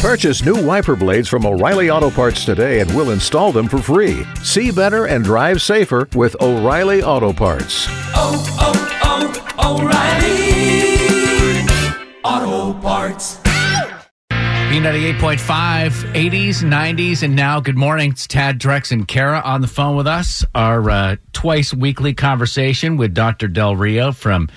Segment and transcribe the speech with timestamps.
[0.00, 4.24] Purchase new wiper blades from O'Reilly Auto Parts today and we'll install them for free.
[4.42, 7.86] See better and drive safer with O'Reilly Auto Parts.
[8.14, 9.82] oh, oh, oh,
[12.24, 13.36] O'Reilly Auto Parts.
[14.70, 18.12] B98.5, 80s, 90s, and now good morning.
[18.12, 20.46] It's Tad Drex and Kara on the phone with us.
[20.54, 23.48] Our uh, twice weekly conversation with Dr.
[23.48, 24.48] Del Rio from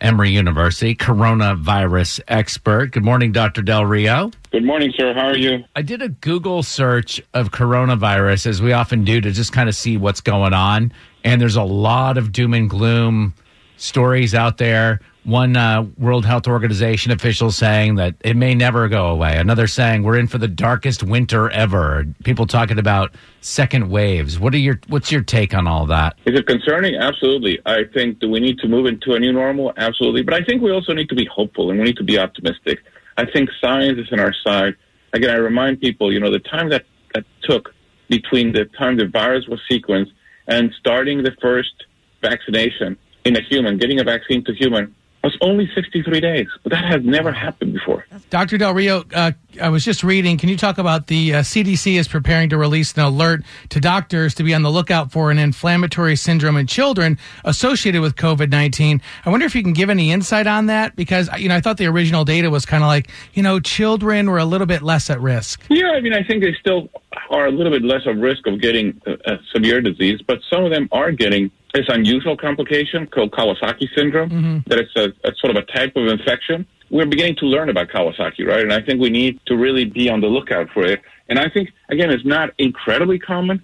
[0.00, 2.92] Emory University, coronavirus expert.
[2.92, 3.62] Good morning, Dr.
[3.62, 4.30] Del Rio.
[4.50, 5.12] Good morning, sir.
[5.14, 5.64] How are you?
[5.76, 9.74] I did a Google search of coronavirus, as we often do, to just kind of
[9.74, 10.92] see what's going on.
[11.24, 13.34] And there's a lot of doom and gloom
[13.78, 15.00] stories out there.
[15.24, 19.36] One uh, World Health Organization official saying that it may never go away.
[19.36, 22.06] Another saying we're in for the darkest winter ever.
[22.24, 24.38] People talking about second waves.
[24.38, 26.18] What are your What's your take on all that?
[26.24, 26.94] Is it concerning?
[26.94, 27.58] Absolutely.
[27.66, 29.72] I think do we need to move into a new normal?
[29.76, 30.22] Absolutely.
[30.22, 32.78] But I think we also need to be hopeful and we need to be optimistic.
[33.18, 34.76] I think science is on our side.
[35.12, 37.74] Again, I remind people, you know, the time that, that took
[38.08, 40.12] between the time the virus was sequenced
[40.46, 41.84] and starting the first
[42.22, 46.46] vaccination in a human, getting a vaccine to human, was only 63 days.
[46.64, 48.06] That has never happened before.
[48.30, 48.58] Dr.
[48.58, 50.38] Del Rio, uh, I was just reading.
[50.38, 54.34] Can you talk about the uh, CDC is preparing to release an alert to doctors
[54.36, 59.00] to be on the lookout for an inflammatory syndrome in children associated with COVID 19?
[59.24, 61.60] I wonder if you can give any insight on that because, uh, you know, I
[61.60, 64.82] thought the original data was kind of like, you know, children were a little bit
[64.82, 65.62] less at risk.
[65.68, 66.88] Yeah, I mean, I think they still
[67.30, 70.64] are a little bit less of risk of getting a, a severe disease, but some
[70.64, 74.30] of them are getting this unusual complication called Kawasaki syndrome.
[74.30, 74.58] Mm-hmm.
[74.68, 76.66] That it's a, a sort of a type of infection.
[76.90, 78.60] We're beginning to learn about Kawasaki, right?
[78.60, 81.00] And I think we need to really be on the lookout for it.
[81.28, 83.62] And I think again, it's not incredibly common,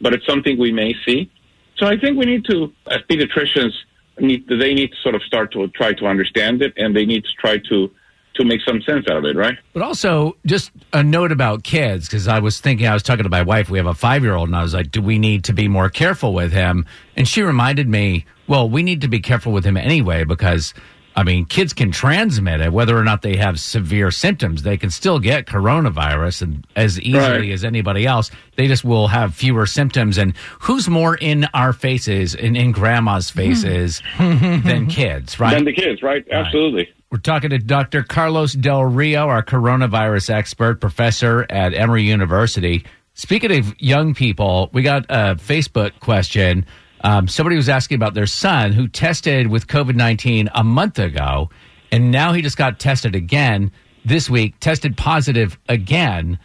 [0.00, 1.30] but it's something we may see.
[1.78, 3.72] So I think we need to, as pediatricians,
[4.18, 7.24] need they need to sort of start to try to understand it, and they need
[7.24, 7.90] to try to
[8.34, 9.56] to make some sense out of it, right?
[9.72, 13.30] But also, just a note about kids, because I was thinking, I was talking to
[13.30, 13.70] my wife.
[13.70, 15.68] We have a five year old, and I was like, do we need to be
[15.68, 16.84] more careful with him?
[17.16, 20.74] And she reminded me, well, we need to be careful with him anyway, because,
[21.16, 24.62] I mean, kids can transmit it, whether or not they have severe symptoms.
[24.62, 27.50] They can still get coronavirus and as easily Right.
[27.50, 28.30] as anybody else.
[28.56, 30.18] They just will have fewer symptoms.
[30.18, 33.38] And who's more in our faces and in grandma's hmm.
[33.38, 35.54] faces than kids, right?
[35.54, 36.22] Than the kids, right?
[36.30, 36.88] Absolutely.
[37.10, 38.02] We're talking to Dr.
[38.02, 42.84] Carlos Del Rio, our coronavirus expert, professor at Emory University.
[43.14, 46.66] Speaking of young people, we got a Facebook question.
[47.02, 51.50] Um, somebody was asking about their son who tested with COVID 19 a month ago,
[51.92, 53.70] and now he just got tested again
[54.04, 56.38] this week, tested positive again,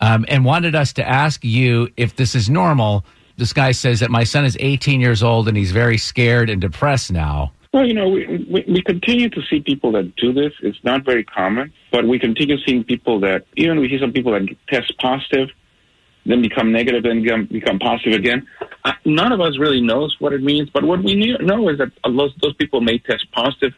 [0.00, 3.04] um, and wanted us to ask you if this is normal.
[3.36, 6.60] This guy says that my son is 18 years old and he's very scared and
[6.60, 7.52] depressed now.
[7.72, 10.52] Well, you know, we, we, we continue to see people that do this.
[10.62, 14.32] It's not very common, but we continue seeing people that, even we see some people
[14.32, 15.50] that test positive,
[16.28, 18.46] then become negative, then become, positive again.
[19.04, 22.54] None of us really knows what it means, but what we know is that those
[22.54, 23.72] people may test positive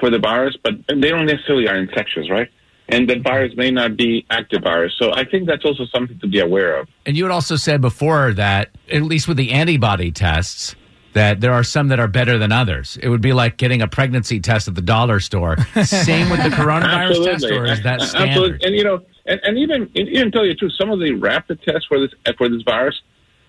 [0.00, 2.48] for the virus, but they don't necessarily are infectious, right?
[2.88, 4.92] And that virus may not be active virus.
[4.98, 6.88] So I think that's also something to be aware of.
[7.06, 10.76] And you had also said before that, at least with the antibody tests,
[11.14, 12.98] that there are some that are better than others.
[13.02, 15.56] It would be like getting a pregnancy test at the dollar store.
[15.84, 18.28] Same with the coronavirus test, or is that standard?
[18.28, 18.66] Absolutely.
[18.66, 21.62] And you know, and, and even even tell you the truth, some of the rapid
[21.62, 23.00] tests for this for this virus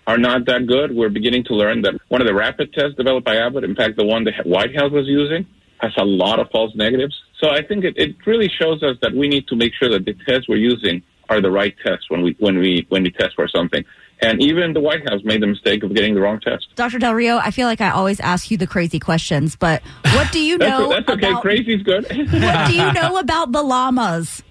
[0.06, 0.94] are not that good.
[0.94, 3.96] We're beginning to learn that one of the rapid tests developed by Abbott, in fact,
[3.96, 5.46] the one the White House was using,
[5.80, 7.14] has a lot of false negatives.
[7.40, 10.04] So I think it, it really shows us that we need to make sure that
[10.04, 13.34] the tests we're using are the right tests when we when we when we test
[13.34, 13.84] for something.
[14.22, 16.68] And even the White House made the mistake of getting the wrong test.
[16.74, 16.98] Dr.
[16.98, 19.82] Del Rio, I feel like I always ask you the crazy questions, but
[20.14, 21.28] what do you That's, know that's okay.
[21.28, 22.04] about Crazy's good.
[22.08, 24.42] what do you know about the llamas?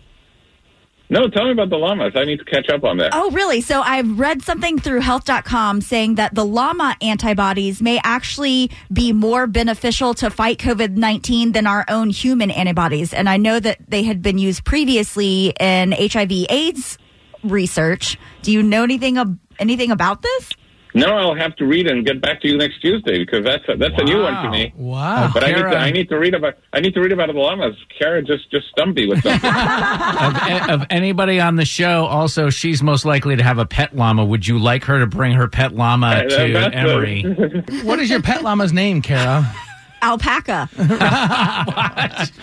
[1.09, 2.13] No, tell me about the llamas.
[2.15, 3.11] I need to catch up on that.
[3.13, 3.61] Oh, really?
[3.61, 9.45] So I've read something through health.com saying that the llama antibodies may actually be more
[9.45, 13.13] beneficial to fight COVID 19 than our own human antibodies.
[13.13, 16.97] And I know that they had been used previously in HIV AIDS
[17.43, 18.17] research.
[18.41, 20.49] Do you know anything, anything about this?
[20.95, 23.75] No, I'll have to read and get back to you next Tuesday because that's a,
[23.75, 24.73] that's a new one to me.
[24.77, 25.29] Wow.
[25.33, 27.33] But I need to I need to read about I need to read about the
[27.33, 27.75] llamas.
[27.99, 29.51] Kara just just stumped me with something.
[29.51, 34.23] of, of anybody on the show, also, she's most likely to have a pet llama.
[34.23, 37.23] Would you like her to bring her pet llama Uh, to that's Emory?
[37.83, 39.53] What is your pet llama's name, Kara?
[40.01, 40.69] Alpaca.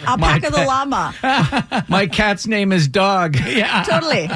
[0.06, 1.84] Alpaca the llama.
[1.88, 3.36] My cat's name is Dog.
[3.36, 3.84] Yeah.
[3.84, 4.28] Totally.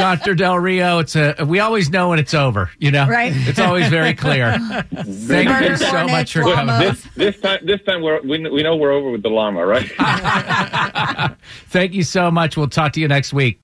[0.00, 0.34] Dr.
[0.34, 3.06] Del Rio, it's a we always know when it's over, you know?
[3.06, 3.32] Right.
[3.34, 4.58] It's always very clear.
[4.94, 6.78] Thank you so much for coming.
[6.78, 9.90] this this time this time we're, we we know we're over with the llama, right?
[11.68, 12.56] Thank you so much.
[12.56, 13.58] We'll talk to you next week.